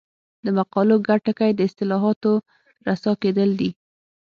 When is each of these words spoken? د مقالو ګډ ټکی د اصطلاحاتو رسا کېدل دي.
د 0.43 0.45
مقالو 0.57 0.95
ګډ 1.07 1.19
ټکی 1.25 1.51
د 1.55 1.59
اصطلاحاتو 1.67 2.31
رسا 2.87 3.11
کېدل 3.21 3.49
دي. 3.59 3.69